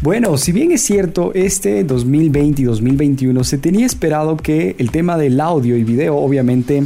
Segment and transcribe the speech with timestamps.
[0.00, 5.16] Bueno, si bien es cierto, este 2020 y 2021 se tenía esperado que el tema
[5.16, 6.84] del audio y video obviamente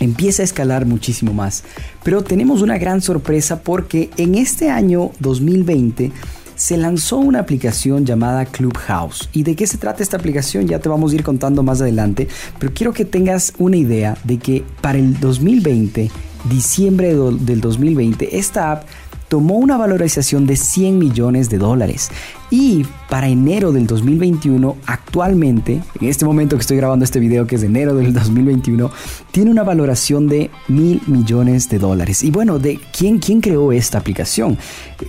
[0.00, 1.64] empiece a escalar muchísimo más.
[2.02, 6.12] Pero tenemos una gran sorpresa porque en este año 2020
[6.54, 9.28] se lanzó una aplicación llamada Clubhouse.
[9.34, 10.66] ¿Y de qué se trata esta aplicación?
[10.66, 12.26] Ya te vamos a ir contando más adelante,
[12.58, 16.10] pero quiero que tengas una idea de que para el 2020,
[16.48, 18.84] diciembre del 2020, esta app
[19.30, 22.10] tomó una valorización de 100 millones de dólares.
[22.50, 27.54] Y para enero del 2021, actualmente, en este momento que estoy grabando este video, que
[27.54, 28.90] es de enero del 2021,
[29.30, 32.24] tiene una valoración de mil millones de dólares.
[32.24, 34.58] Y bueno, ¿de quién, quién creó esta aplicación?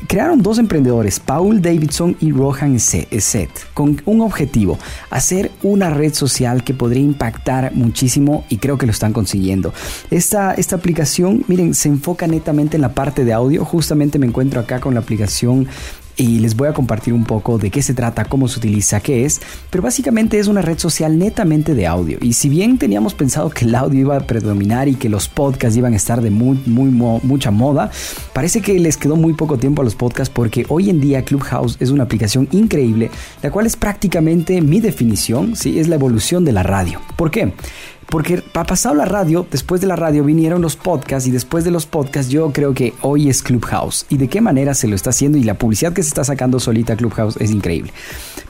[0.08, 4.78] Crearon dos emprendedores, Paul Davidson y Rohan Set, con un objetivo,
[5.10, 9.74] hacer una red social que podría impactar muchísimo y creo que lo están consiguiendo.
[10.12, 13.66] Esta, esta aplicación, miren, se enfoca netamente en la parte de audio.
[13.66, 15.68] Justamente me encuentro acá con la aplicación
[16.18, 19.26] y les voy a compartir un poco de qué se trata, cómo se utiliza, qué
[19.26, 22.18] es, pero básicamente es una red social netamente de audio.
[22.22, 25.78] Y si bien teníamos pensado que el audio iba a predominar y que los podcasts
[25.78, 26.90] iban a estar de muy, muy
[27.24, 27.92] mucha moda,
[28.34, 31.78] parece que les quedó muy poco tiempo a los podcasts porque hoy en día Clubhouse
[31.80, 33.10] es una aplicación increíble,
[33.42, 35.80] la cual es prácticamente mi definición, ¿sí?
[35.80, 37.02] es la evolución de la radio.
[37.16, 37.54] ¿Por qué?
[38.12, 41.72] Porque ha pasado la radio, después de la radio vinieron los podcasts y después de
[41.72, 44.06] los podcasts yo creo que hoy es Clubhouse.
[44.10, 46.60] Y de qué manera se lo está haciendo y la publicidad que se está sacando
[46.60, 47.94] solita Clubhouse es increíble.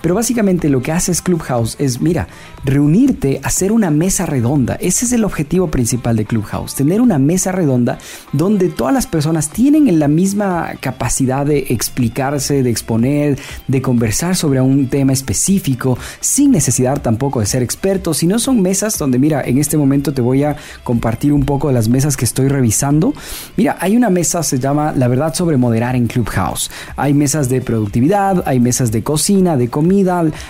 [0.01, 2.27] Pero básicamente lo que hace Clubhouse es, mira,
[2.63, 4.75] reunirte, hacer una mesa redonda.
[4.75, 7.97] Ese es el objetivo principal de Clubhouse, tener una mesa redonda
[8.31, 14.61] donde todas las personas tienen la misma capacidad de explicarse, de exponer, de conversar sobre
[14.61, 19.57] un tema específico, sin necesidad tampoco de ser expertos, sino son mesas donde, mira, en
[19.57, 23.13] este momento te voy a compartir un poco de las mesas que estoy revisando.
[23.57, 26.71] Mira, hay una mesa, se llama La verdad sobre moderar en Clubhouse.
[26.95, 29.90] Hay mesas de productividad, hay mesas de cocina, de comida,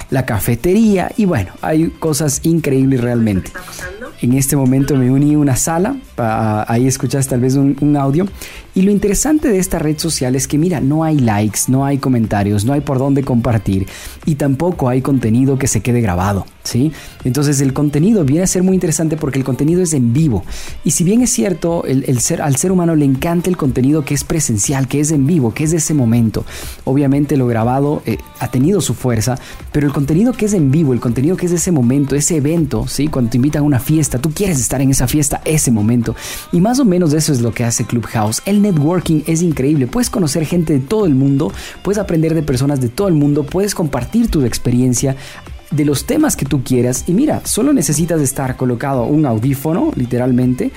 [0.10, 3.52] la cafetería y bueno, hay cosas increíbles realmente.
[4.22, 5.96] En este momento me uní a una sala,
[6.68, 8.28] ahí escuchas tal vez un, audio.
[8.76, 11.98] Y lo interesante de esta red social es que mira, no hay likes, no hay
[11.98, 13.88] comentarios, no hay por dónde compartir
[14.26, 16.46] y tampoco hay contenido que se quede grabado,
[17.24, 20.44] Entonces el contenido viene a ser muy interesante porque el contenido es en vivo.
[20.84, 24.14] Y si bien es cierto, el, ser, al ser humano le encanta el contenido que
[24.14, 26.46] es presencial, que es en vivo, que es de ese momento.
[26.84, 29.38] Obviamente lo grabado eh, ha tenido su fuerza,
[29.72, 32.38] pero el contenido que es en vivo, el contenido que es de ese momento, ese
[32.38, 33.08] evento, ¿sí?
[33.08, 36.16] Cuando te invitan a una fiesta, tú quieres estar en esa fiesta, ese momento.
[36.52, 38.42] Y más o menos eso es lo que hace Clubhouse.
[38.46, 39.88] El networking es increíble.
[39.88, 41.52] Puedes conocer gente de todo el mundo,
[41.84, 45.16] puedes aprender de personas de todo el mundo, puedes compartir tu experiencia
[45.72, 50.72] de los temas que tú quieras y mira, solo necesitas estar colocado un audífono, literalmente,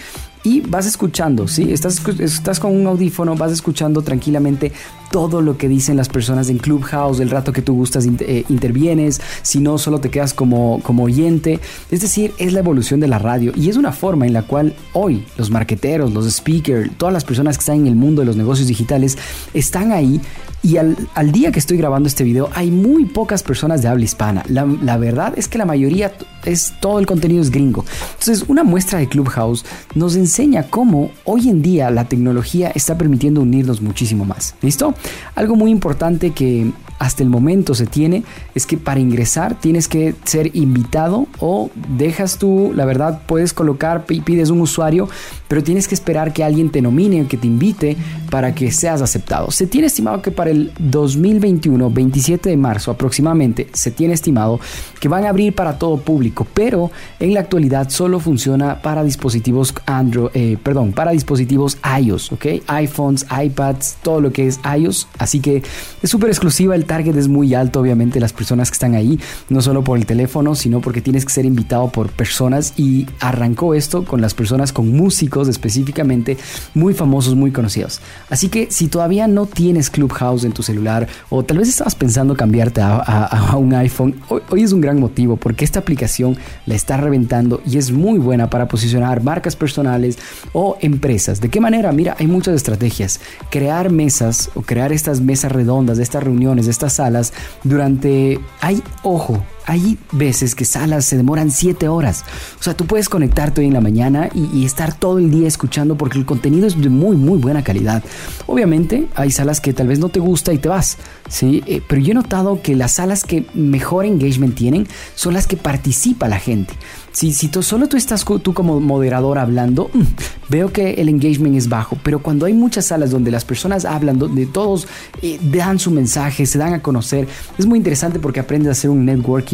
[0.44, 1.72] y vas escuchando, ¿sí?
[1.72, 4.72] Estás, estás con un audífono, vas escuchando tranquilamente
[5.10, 9.22] todo lo que dicen las personas en Clubhouse, el rato que tú gustas eh, intervienes,
[9.42, 11.60] si no solo te quedas como, como oyente.
[11.90, 14.74] Es decir, es la evolución de la radio y es una forma en la cual
[14.92, 18.36] hoy los marqueteros, los speakers, todas las personas que están en el mundo de los
[18.36, 19.16] negocios digitales
[19.54, 20.20] están ahí
[20.64, 20.96] y al,
[21.30, 24.42] día que estoy grabando este video hay muy pocas personas de habla hispana.
[24.48, 26.12] La, la, verdad es que la mayoría
[26.46, 27.84] es todo el contenido es gringo.
[28.18, 29.64] Entonces una muestra de Clubhouse
[29.94, 34.54] nos enseña cómo hoy en día la tecnología está permitiendo unirnos muchísimo más.
[34.62, 34.94] ¿Listo?
[35.34, 36.72] Algo muy importante que
[37.04, 42.38] hasta el momento se tiene es que para ingresar tienes que ser invitado o dejas
[42.38, 45.08] tú, la verdad, puedes colocar y pides un usuario,
[45.46, 47.96] pero tienes que esperar que alguien te nomine o que te invite
[48.30, 49.50] para que seas aceptado.
[49.50, 54.58] Se tiene estimado que para el 2021, 27 de marzo aproximadamente, se tiene estimado
[54.98, 56.90] que van a abrir para todo público, pero
[57.20, 62.46] en la actualidad solo funciona para dispositivos Android, eh, perdón, para dispositivos iOS, ¿ok?
[62.66, 65.62] iPhones, iPads, todo lo que es iOS, así que
[66.02, 69.18] es súper exclusiva el target es muy alto, obviamente, las personas que están ahí,
[69.48, 73.74] no solo por el teléfono, sino porque tienes que ser invitado por personas y arrancó
[73.74, 76.36] esto con las personas, con músicos específicamente,
[76.72, 78.00] muy famosos, muy conocidos.
[78.30, 82.36] Así que si todavía no tienes Clubhouse en tu celular o tal vez estabas pensando
[82.36, 86.96] cambiarte a, un iPhone, hoy, hoy es un gran motivo porque esta aplicación la está
[86.96, 90.16] reventando y es muy buena para posicionar marcas personales
[90.52, 91.40] o empresas.
[91.40, 91.90] ¿De qué manera?
[91.90, 93.18] Mira, hay muchas estrategias.
[93.50, 97.32] Crear mesas o crear estas mesas redondas, estas reuniones, estas salas
[97.62, 102.24] durante, hay, ojo, hay veces que salas se demoran 7 horas.
[102.58, 105.96] O sea, tú puedes conectarte hoy en la mañana y, estar todo el día escuchando
[105.96, 108.02] porque el contenido es de muy, muy buena calidad.
[108.46, 110.96] Obviamente, hay salas que tal vez no te gusta y te vas,
[111.28, 111.62] ¿sí?
[111.66, 115.56] Eh, pero yo he notado que las salas que mejor engagement tienen son las que
[115.56, 116.74] participa la gente.
[117.12, 120.02] Si, si tú, solo tú estás tú como moderador hablando, mm,
[120.48, 124.18] veo que el engagement es bajo, pero cuando hay muchas salas donde las personas hablan,
[124.18, 124.88] donde todos
[125.22, 128.90] eh, dan su mensaje, se dan a conocer, es muy interesante porque aprendes a hacer
[128.90, 129.53] un networking